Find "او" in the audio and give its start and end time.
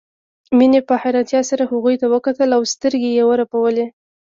2.57-2.61